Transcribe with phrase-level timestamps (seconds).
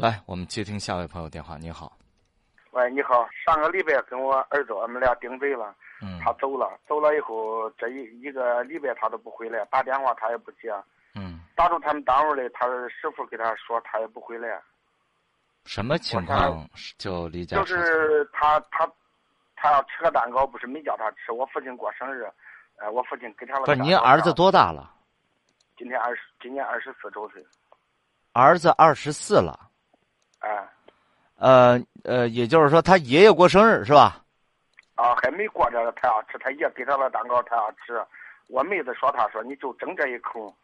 [0.00, 1.58] 来，我们接听下一位朋友电话。
[1.58, 1.92] 你好，
[2.70, 10.72] 喂，你好，上个礼拜跟我儿子我们俩顶嘴了，嗯他走了，走了以后这一一个礼拜他都不回来，打电话他也不接，
[11.14, 14.58] 嗯，打到他们单位来，他师傅给他说他也不回来，
[15.66, 17.66] 什么情况就离家就？
[17.66, 18.90] 是他他
[19.54, 22.26] 他要吃个蛋糕，不是没叫他吃，我父亲过生日，
[22.76, 23.74] 呃，我父亲给他了不。
[23.74, 24.94] 您儿子多大了？
[25.76, 27.44] 今年二十，今年二十四周岁，
[28.32, 29.69] 儿子二十四了，
[30.40, 30.68] 哎、
[31.36, 34.20] 呃呃，也就是说他爷爷过生日是吧？
[34.94, 38.04] 啊，还没过着，他要吃，他爷给他了蛋糕，他要吃。
[38.48, 40.54] 我妹子说，他说你就整这一口，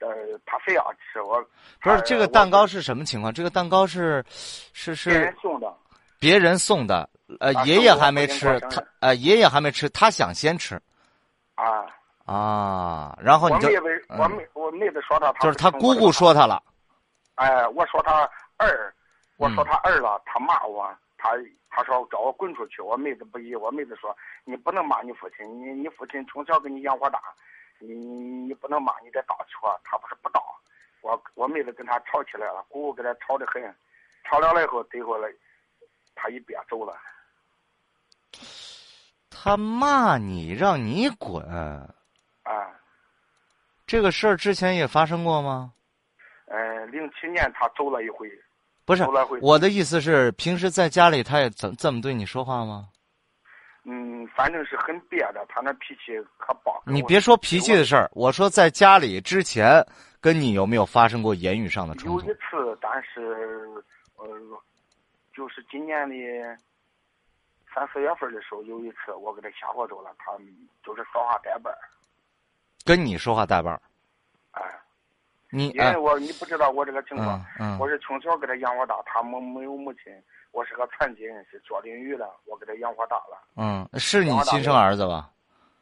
[0.00, 0.08] 呃，
[0.44, 1.22] 他非要吃。
[1.22, 1.42] 我
[1.80, 3.32] 不是这个蛋糕是什么情况？
[3.32, 5.74] 这个蛋糕是是是别人送的，
[6.18, 7.08] 别人送的，
[7.40, 10.80] 呃，啊爷爷还没吃他日呃爷爷还没吃，他想先吃
[11.54, 11.86] 啊。
[12.26, 16.62] 啊，然后你就我妹子，嗯我妹我妹子说他，他就是他姑姑说他了，
[17.36, 18.94] 哎，我说他二，
[19.38, 21.30] 我说嗯他儿了，他骂我，他
[21.70, 22.82] 他说找我滚出去。
[22.82, 24.14] 我妹子不依，我妹子说
[24.44, 27.22] 你不能骂你父亲，你你父亲从小给你养活大，
[27.78, 29.56] 你你不能骂，你得道歉。
[29.84, 30.44] 他不是不道，
[31.02, 33.62] 我我妹子跟他吵起来了，姑姑跟他吵得很，
[34.24, 35.28] 吵了了以后，最后了，
[36.16, 36.96] 他一边走了。
[39.30, 41.44] 他骂你让你滚，
[42.42, 42.74] 啊，
[43.86, 45.72] 这个事儿之前也发生过吗？
[46.46, 48.28] 呃，零七年他走了一回，
[48.88, 49.04] 不是
[49.42, 52.88] 我的意思是，平时在家里他也怎这么对你说话吗？
[53.84, 56.82] 嗯，反正是很憋的，他那脾气可暴。
[56.86, 59.86] 你别说脾气的事儿，我说在家里之前
[60.22, 62.34] 跟你有没有发生过言语上的冲突有一？
[62.36, 63.36] 次，但是
[64.16, 64.26] 呃，
[65.34, 66.14] 就是今年的
[67.74, 70.32] 三四月份的时候，有一次我给他吓唬住了，他
[70.82, 71.78] 就是说话带班儿，
[72.86, 73.82] 跟你说话带把儿，
[74.52, 74.62] 哎，
[75.50, 80.12] 你哎因为我你不知道我这个情况嗯，嗯我是从小给他养活大，他没没有母亲，
[80.52, 85.30] 我是个残疾人，是做淋浴的，我给他养活大了，嗯，是你亲生儿子吧？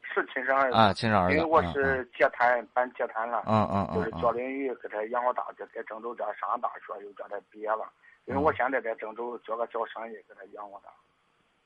[0.01, 1.35] 是亲生儿子，啊，亲生儿子。
[1.35, 7.87] 因为我嗯是接摊办接瘫了，嗯嗯就是做淋浴给他养活大，就在郑州这上大学，又叫他毕业了，
[8.25, 10.89] 因为我现在在郑州做个小生意，给他养活大。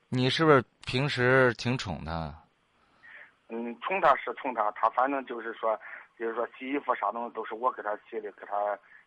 [0.08, 2.34] 你是不是平时挺宠他？
[3.54, 5.78] 嗯，宠他是宠他，他反正就是说，
[6.18, 8.56] 就是说洗衣服啥东西都是我给他洗的，给他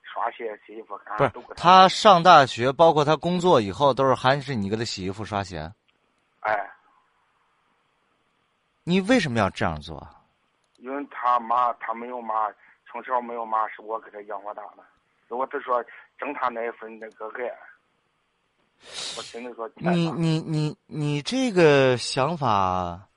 [0.04, 1.28] 刷鞋、洗衣服他。
[1.58, 5.74] 他上大学，包括他工作以后，都是还是你给他洗衣服、刷鞋。
[6.42, 6.70] 哎，
[8.84, 10.12] 你为什么要这样做啊？
[10.78, 12.54] 因为他妈他没有妈，
[12.88, 14.84] 从小没有妈，是我给他养活大的。
[15.28, 15.84] 如果都说
[16.20, 17.52] 挣他那一份那个爱，
[19.92, 23.08] 你你你你这个想法，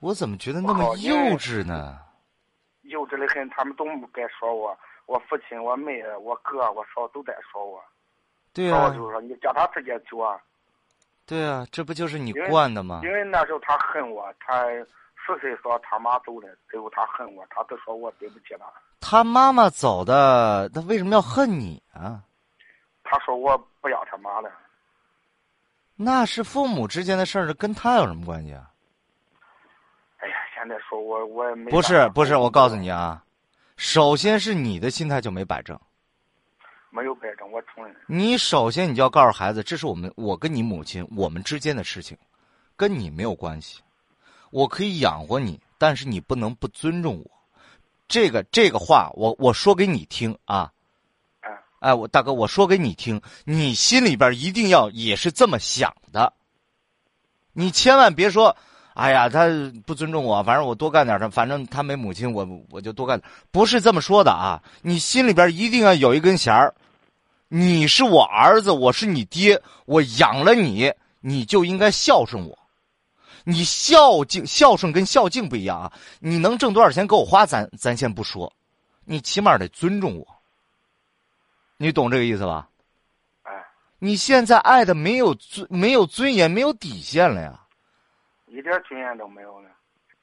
[0.00, 1.98] 我怎么觉得那么幼稚呢？
[2.82, 4.76] 幼稚的很，他们都不该说我，
[5.06, 7.82] 我父亲、我妹、我哥、我嫂都在说我。
[8.54, 10.40] 对啊，就是说你叫他直接做啊，
[11.26, 13.00] 对啊，这不就是你惯的吗？
[13.04, 18.64] 因为那时候他恨我，他十岁说他妈走了，最后他恨我，他都说我对不起他。
[19.00, 22.22] 他妈妈走的，他为什么要恨你啊？
[23.04, 24.50] 他说我不要他妈了。
[25.94, 28.70] 那是父母之间的事儿，跟他有什么关系啊？
[30.68, 33.24] 哎呀，现在说我我也没不是不是，我告诉你啊，
[33.76, 35.78] 首先是你的心态就没摆正。
[36.90, 37.94] 没有摆正，我承认。
[38.06, 42.16] 你首先你就要告诉孩子，这是我们我跟你母亲我们之间的事情，
[42.76, 43.80] 跟你没有关系。
[44.50, 47.30] 我可以养活你，但是你不能不尊重我。
[48.08, 50.72] 这个这个话，我我说给你听啊。
[51.42, 56.32] 嗯哎，我大哥，我说给你听，你心里边一定要也是这么想的。
[57.52, 58.56] 你千万别说，
[58.98, 59.46] 哎呀，他
[59.86, 63.30] 不尊重我，反正我多干点他，反正他没母亲，我我就多干点。
[63.52, 64.60] 不是这么说的啊！
[64.82, 66.74] 你心里边一定要有一根弦儿，
[67.46, 72.58] 你是我儿子，我是你爹，我养了你，你就应该孝顺我。
[73.44, 75.92] 你孝敬孝顺跟孝敬不一样啊！
[76.18, 78.52] 你能挣多少钱给我花，咱咱先不说，
[79.04, 80.26] 你起码得尊重我。
[81.76, 82.68] 你懂这个意思吧？
[83.44, 83.52] 哎，
[84.00, 87.60] 你现在爱的没有尊没有尊严，没有底线了呀！
[88.50, 89.68] 一点经验都没有呢。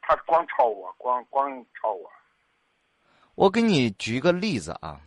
[0.01, 2.09] 他光抄我，光光抄我。
[3.33, 5.01] 我给你举一个例子啊，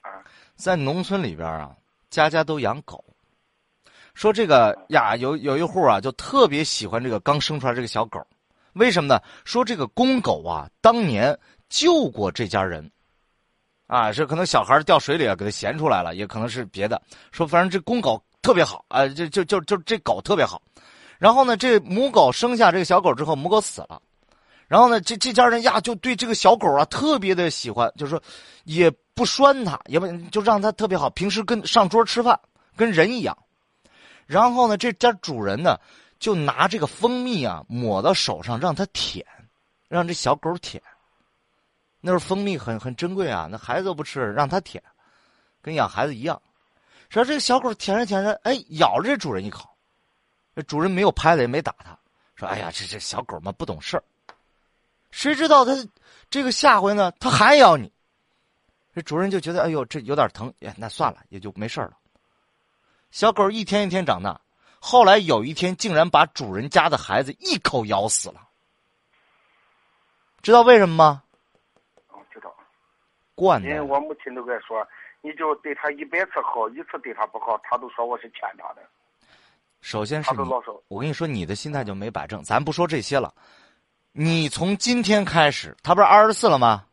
[0.00, 0.24] 啊，
[0.56, 1.76] 在农村里边啊，
[2.08, 3.04] 家家都养狗。
[4.14, 8.26] 说这个呀，有有一户啊，就特别喜欢这个刚生出来这个小狗，
[8.72, 9.22] 为什么呢？
[9.44, 12.90] 说这个公狗啊，当年救过这家人，
[13.86, 17.00] 啊，是可能小孩掉水里啊，给它衔出来了，也可能是别的。
[17.30, 20.60] 说反正这公狗特别好啊，就就就就这狗特别好。
[21.20, 24.00] 然后呢，这母狗生下这个小狗之后，母狗死了。
[24.66, 28.22] 然后呢，这这家人呀，就对这个小狗啊特别的喜欢，就是说
[28.64, 31.10] 也不拴它，也不就让它特别好。
[31.10, 32.40] 平时跟上桌吃饭，
[32.74, 33.36] 跟人一样。
[34.26, 35.78] 然后呢，这家主人呢，
[36.18, 39.26] 就拿这个蜂蜜啊抹到手上，让它舔，
[39.88, 40.82] 让这小狗舔。
[42.00, 44.82] 那时候蜂蜜很很珍贵啊，那孩子都不吃，让它舔，
[45.60, 46.40] 跟养孩子一样。
[47.10, 49.68] 说这个小狗舔着舔着，哎，咬着这主人一口，
[50.66, 51.98] 主人没有拍他，也没打他，
[52.34, 54.02] 说：“哎呀，这这小狗嘛不懂事儿。”
[55.10, 55.72] 谁知道他
[56.28, 57.92] 这个下回呢，他还咬你。
[58.94, 61.92] 这主人就觉得，哎呦，这有点疼，哎，那算了，也就没事了。
[63.10, 64.40] 小狗一天一天长大，
[64.80, 68.48] 后来有一天竟然把主人家的孩子一口咬死了。
[70.42, 71.22] 知道为什么吗？
[72.08, 72.54] 我知道。
[73.34, 73.68] 惯的。
[73.68, 74.86] 因为我母亲都该说，
[75.22, 78.82] 你就对他一百次好，一次对他不好，他都说我是欠他的。
[79.80, 80.38] 首先是你，
[80.88, 82.42] 我跟你说，你的心态就没摆正。
[82.42, 83.34] 咱不说这些了，
[84.12, 86.84] 你从今天开始，他不是二十四了吗？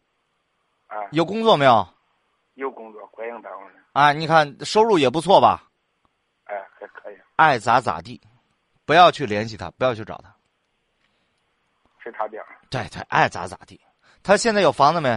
[0.88, 0.98] 啊。
[1.12, 1.88] 有工作没有？
[2.56, 3.68] 有工作，国营单位。
[3.94, 5.70] 啊，你看收入也不错吧？
[6.46, 7.16] 哎，还可以。
[7.36, 8.22] 爱咋咋地，
[8.86, 10.34] 不要去联系他，不要去找他。
[12.02, 12.42] 是他便。
[12.70, 13.80] 对对，爱咋咋地。
[14.24, 15.10] 他现在有房子没？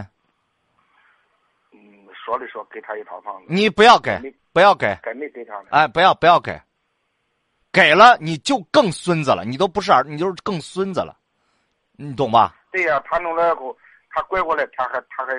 [1.71, 1.79] 嗯，
[2.13, 3.45] 说的说给他一套房子。
[3.47, 4.19] 你不要给，
[4.51, 4.93] 不要给。
[5.01, 5.67] 给没给他呢。
[5.71, 6.61] 哎，不要不要给。
[7.71, 11.17] 给了你就更孙子了，你都不是儿，你就是更孙子了，
[11.93, 12.55] 你懂吧？
[12.71, 13.75] 对呀，他弄了后，
[14.09, 15.33] 他拐过来，他还他还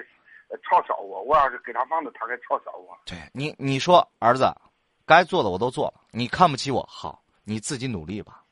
[0.58, 1.22] 嘲笑我。
[1.22, 2.96] 我要是给他房子，他还嘲笑我。
[3.04, 4.50] 对你，你说儿子，
[5.04, 8.42] 该做的我都做了，你看不起我，好，你自己努力吧，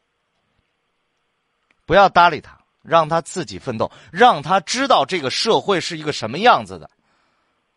[1.86, 6.90] 不要搭理他，让他自己奋斗，让他知道这个社会是一个什么样子的，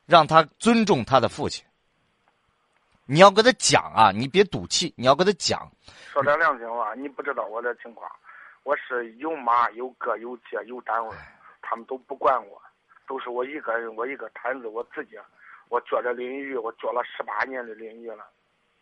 [0.06, 1.64] 让他尊重他的父亲。
[3.06, 5.70] 你要跟他讲啊，你别赌气，你要跟他讲。
[6.12, 8.10] 说点良心话，你不知道我的情况，
[8.64, 11.16] 我是有妈有哥有姐有单位，
[11.62, 12.62] 他们都不管我，
[13.08, 15.18] 都是我一个人，我一个摊子，我自己，
[15.70, 18.26] 我做着淋浴，我做了十八年的淋浴了，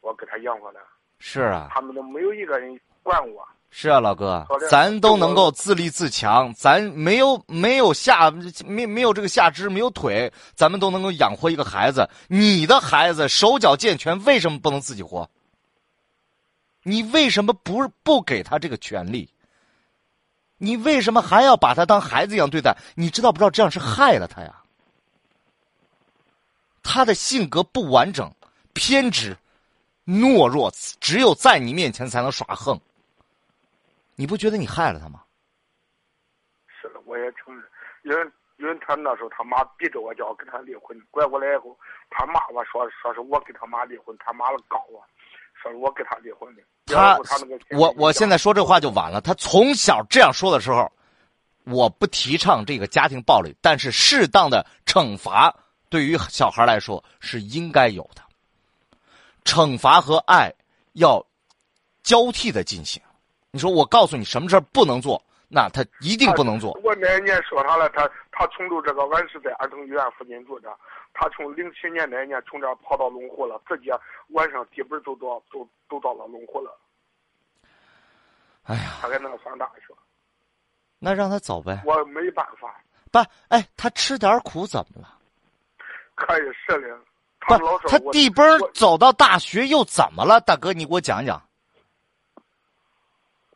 [0.01, 0.79] 我给他养活的。
[1.19, 1.69] 是啊。
[1.71, 3.47] 他们都没有一个人管我。
[3.73, 8.29] 是啊，老哥，咱都能够自立自强，咱没有没有下
[8.65, 12.07] 没没有这个下肢，没有腿，咱们都能够养活一个孩子。
[12.27, 15.27] 你的孩子手脚健全，为什么不能自己活？
[16.83, 19.29] 你为什么不不给他这个权利？
[20.57, 22.75] 你为什么还要把他当孩子一样对待？
[22.93, 24.53] 你知道不知道这样是害了他呀？
[26.83, 28.29] 他的性格不完整、
[28.73, 29.35] 偏执、
[30.05, 32.77] 懦弱，只有在你面前才能耍横。
[34.21, 35.23] 你不觉得你害了他吗？
[36.79, 37.63] 是的，我也承认，
[38.03, 41.75] 因为因为他那时候他妈逼着我就要跟他离婚，拐过来以后，
[42.11, 45.03] 他骂我说说是我跟他妈离婚，他妈告我，
[45.59, 46.61] 说是我跟他离婚的。
[46.85, 49.21] 他他那个我我现在说这话就晚了。
[49.21, 50.87] 他从小这样说的时候，
[51.63, 55.51] 我不提倡这个家庭暴力，但是适当的惩罚
[55.89, 58.21] 对于小孩来说是应该有的。
[59.45, 60.53] 惩罚和爱
[60.93, 61.25] 要
[62.03, 63.01] 交替的进行。
[63.51, 66.71] 你说我告诉你什么事儿不能做，那他一定不能做。
[66.83, 70.73] 我那一年说他了，他他从住这个俺是在儿童医院附近住着，
[71.13, 73.91] 他从零七年那一年从这跑到龙湖了，直接
[74.29, 76.77] 晚上基本走到走走到了龙湖了。
[78.63, 79.93] 哎呀，他在那上大学。
[80.97, 81.81] 那让他走呗。
[81.85, 82.73] 我没办法。
[83.11, 83.19] 不，
[83.49, 85.17] 哎，他吃点苦怎么了？
[86.15, 86.97] 可以是的。
[87.39, 87.57] 不，
[87.89, 90.39] 他低本走到大学又怎么了？
[90.39, 91.41] 大哥，你给我讲讲。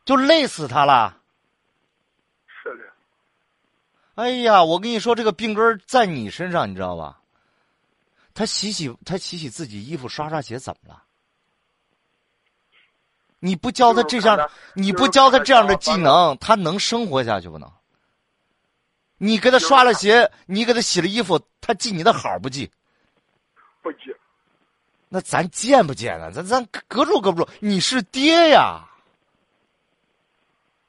[0.06, 1.18] 就累死他了。
[2.46, 2.84] 是的。
[4.14, 7.20] 哎呀，我跟你说，这个病根在你身上，你知道吧？
[8.34, 11.02] 他洗洗，他洗洗自己衣服，刷刷鞋，怎么了？
[13.40, 17.72] 你不教他这样，你不教他这样的技能，他能生活下去不能？
[19.18, 22.70] 你给他刷了鞋，你给他洗了衣服，他记你的好不记？
[23.82, 24.14] 不记。
[25.08, 26.30] 那咱见不见啊？
[26.30, 27.50] 咱咱隔住隔不住？
[27.60, 28.84] 你是爹呀！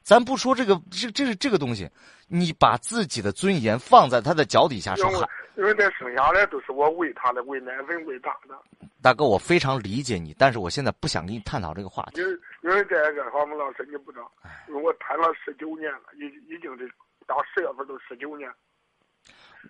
[0.07, 1.85] 咱不说这个，这这是这个东西，
[2.27, 5.27] 你把自己的尊严放在他的脚底下说话。
[5.57, 8.57] 因为他生下来都是我喂他的，喂奶粉喂大的。
[9.01, 12.21] 大哥，我非常理解你，但是我现在不想跟你探讨这个话题。
[12.21, 14.31] 因为因为这个，黄木老师你不知道，
[14.69, 16.87] 因为我谈了十九年了，已已经这
[17.25, 18.49] 到十月份都十九年，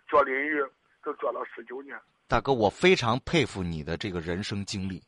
[0.08, 0.64] 做淋浴
[1.04, 1.98] 都做了十九年。
[2.28, 5.02] 大哥，我非常佩服你的这个人生经历，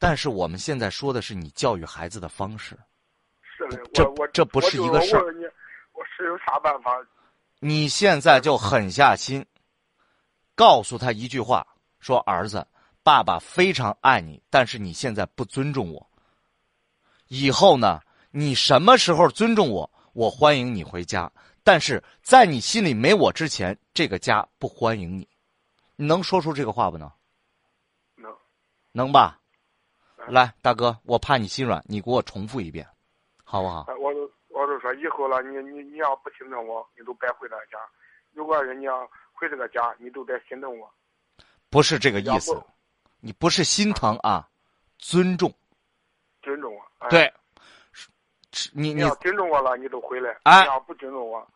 [0.00, 2.76] 但是我们现在说的是你教育孩子的方式。
[3.92, 5.24] 这这不是一个事儿。
[5.92, 6.92] 我是有啥办法？
[7.60, 9.44] 你现在就狠下心，
[10.54, 11.66] 告诉他一句话：
[11.98, 12.64] 说儿子，
[13.02, 16.08] 爸爸非常爱你，但是你现在不尊重我。
[17.26, 18.00] 以后呢，
[18.30, 21.30] 你什么时候尊重我，我欢迎你回家。
[21.64, 25.28] 但是在你心里没我之前，这个家不欢迎你。
[25.96, 27.10] 你能说出这个话不能？
[28.14, 28.32] 能。
[28.92, 29.40] 能吧？
[30.28, 32.86] 来，大哥，我怕你心软，你给我重复一遍，
[33.50, 33.86] 好不好？
[33.98, 37.78] 我都我都说以后了，你你你要不心疼我，你都别回这个家。
[38.34, 40.86] 如果是你要回这个家，你都得心疼我。
[41.70, 42.62] 不是这个意思，
[43.20, 44.46] 你不是心疼啊，
[44.98, 45.50] 尊重。
[46.42, 47.08] 尊重我。
[47.08, 47.32] 对。
[48.74, 50.38] 你你要尊重我了，你都回来。
[50.42, 50.60] 哎。
[50.60, 51.50] 你要不尊重我，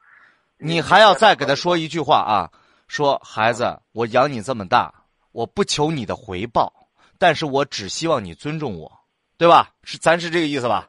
[0.56, 2.50] 你还要再给他说一句话啊？
[2.88, 4.90] 说孩子，我养你这么大，
[5.32, 6.72] 我不求你的回报。
[7.18, 8.90] 但是我只希望你尊重我，
[9.36, 9.74] 对吧？
[9.82, 10.88] 是咱是这个意思吧？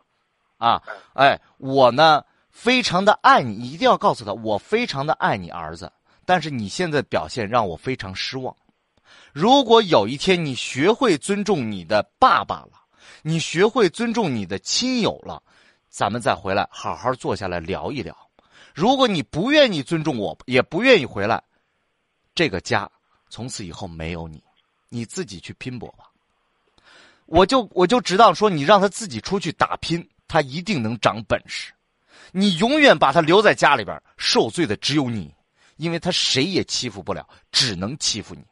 [0.64, 0.82] 啊，
[1.14, 5.92] 哎，我呢非常的爱你，一定要告诉他，我非常的爱你儿子。
[6.24, 8.56] 但是你现在表现让我非常失望。
[9.34, 12.80] 如果有一天你学会尊重你的爸爸了，
[13.24, 15.44] 你学会尊重你的亲友了，
[15.90, 18.16] 咱们再回来好好坐下来聊一聊。
[18.74, 21.44] 如果你不愿意尊重我，也不愿意回来，
[22.34, 22.90] 这个家
[23.30, 24.42] 从此以后没有你，
[24.88, 26.06] 你自己去拼搏吧。
[27.26, 31.72] 我就我就知道说，你让他自己出去打拼，他一定能长本事。
[32.32, 35.32] 你永远把他留在家里边，受罪的只有你，
[35.76, 38.44] 因为他谁也欺负不了，只能欺负你，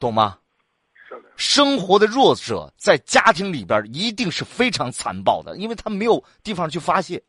[0.00, 0.38] 懂吗？
[1.36, 7.22] 生活的弱者在家庭里边一定是非常残暴的，因为他没有地方去发泄。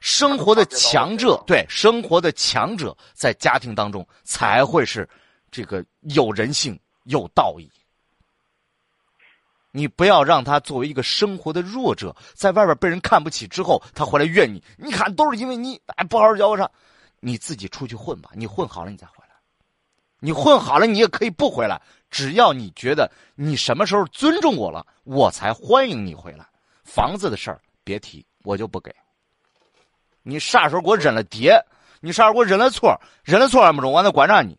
[0.00, 5.08] 生活的强者，对生活的强者，在家庭当中才会是
[5.52, 7.70] 这个有人性、有道义。
[9.76, 14.64] 你不要让他作为一个生活的弱者，在外边被人看不起之后，他回来怨你。
[14.78, 16.70] 你看，都是因为你哎不好好教上，
[17.20, 18.30] 你自己出去混吧。
[18.32, 19.34] 你混好了，你再回来。
[20.18, 21.78] 你混好了，你也可以不回来。
[22.10, 26.46] 只要你觉得你什么时候尊重我了，我才欢迎你回来。
[26.82, 28.90] 房子的事儿别提，我就不给。
[30.22, 31.62] 你啥时候给我认了爹？
[32.00, 32.98] 你啥时候给我认了错？
[33.22, 34.58] 认了错还不中，我还管着你。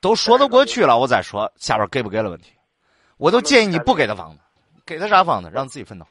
[0.00, 2.52] 都说得过去了，我再说下边给不给的问题，
[3.16, 4.40] 我都建议你不给他房子，
[4.86, 6.06] 给他啥房子，让自己奋斗。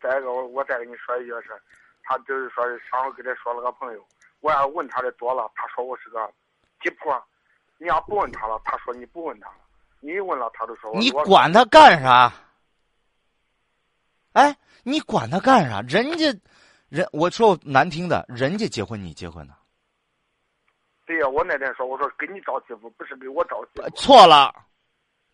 [0.00, 1.50] 再一个，我我再跟你说一件事，
[2.02, 4.04] 他就是说上回跟他说了个朋友，
[4.40, 6.18] 我要问他的多了，他说我是个
[6.82, 7.22] 鸡婆。
[7.78, 9.56] 你要不问他了，他说你不问他了，
[10.00, 10.94] 你问了他就说。
[10.96, 12.30] 你管他干啥？
[14.32, 15.80] 哎，你管他干啥？
[15.88, 16.26] 人家，
[16.90, 19.54] 人我说难听的，人家结婚你结婚呢？
[21.10, 23.90] 对呀，我那天说，我说给你找媳妇，不是给我找媳妇。
[23.96, 24.54] 错了，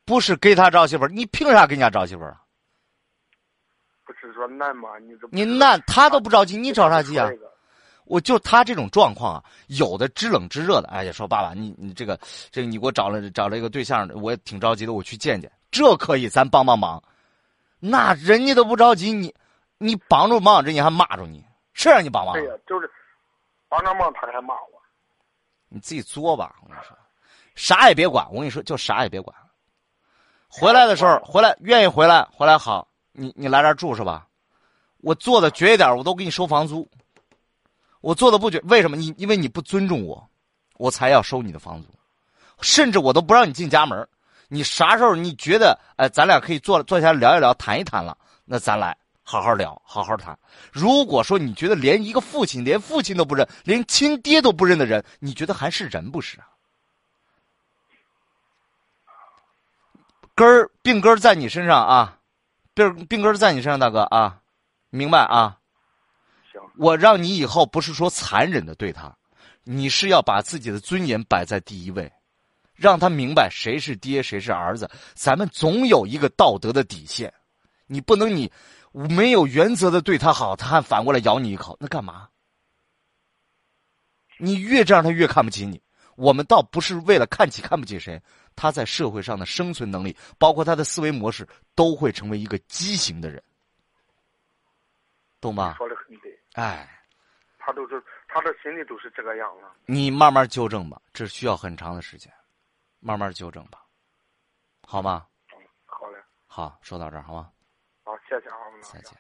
[0.07, 2.41] 不是给他找媳妇，你凭啥给人家找媳妇啊？
[4.07, 4.89] 不是说难吗？
[5.01, 7.29] 你这你难，他都不着急，你着啥急啊？
[8.07, 12.19] 我就他这种状况啊，有的知冷知热的，哎呀，说爸爸，你你这个
[12.51, 17.03] 这个你给我找了找了一个对象，我也挺着急的，我去见见，这可以，咱帮帮忙。
[17.81, 19.35] 那人家都不着急，你
[19.77, 22.33] 你帮着忙，人家还骂着你，谁让你帮忙？
[22.33, 22.91] 对呀，就是
[23.69, 24.76] 帮着忙，他还骂我。
[25.69, 26.97] 你自己作吧，我跟你说，
[27.55, 28.27] 啥也别管。
[28.31, 29.37] 我跟你说，就啥也别管。
[30.49, 32.87] 回来的时候，回来愿意回来，回来好。
[33.13, 34.27] 你你来这儿住是吧？
[34.99, 36.89] 我做的绝一点，我都给你收房租。
[38.01, 38.97] 我做的不绝，为什么？
[38.97, 40.29] 你因为你不尊重我，
[40.77, 41.89] 我才要收你的房租。
[42.61, 44.09] 甚至我都不让你进家门。
[44.49, 48.97] 你啥时候你觉得哎，咱俩可以坐坐下来聊一聊，谈一谈了，那咱来。
[49.29, 50.39] 好好聊，好好谈。
[50.71, 56.47] 如果说你觉得连一个父亲、连父亲都不认，连亲爹都不认的人，你觉得还是人不是啊？
[60.37, 62.21] 根儿病根儿在你身上啊，
[62.73, 64.41] 病病根儿在你身上，大哥啊，
[64.91, 65.59] 明白啊？
[66.53, 66.61] 行。
[66.77, 69.13] 我让你以后不是说残忍的对他，
[69.65, 72.13] 你是要把自己的尊严摆在第一位，
[72.77, 74.89] 让他明白谁是爹，谁是儿子。
[75.15, 77.35] 咱们总有一个道德的底线，
[77.89, 78.49] 你不能你。
[78.97, 82.31] 没有原则的对他好，他还反过来咬你一口，那干嘛？
[84.39, 85.83] 你越这样，他越看不起你。
[86.15, 88.23] 我们倒不是为了看起看不起谁，
[88.55, 93.43] 他在社会上的生存能力，包括他的思维模式，都会成为一个畸形的人，
[95.43, 95.75] 懂吗？
[95.77, 96.41] 说的很对。
[96.55, 96.89] 哎，
[97.59, 99.75] 他都是他的心里都是这个样了。
[99.85, 102.33] 你慢慢纠正吧，这需要很长的时间，
[102.99, 103.85] 慢慢纠正吧，
[104.87, 105.27] 好吗？
[105.85, 106.19] 好嘞。
[106.47, 107.51] 好，说到这儿，好吗？
[108.29, 108.57] 谢谢啊，
[108.93, 109.11] 再见。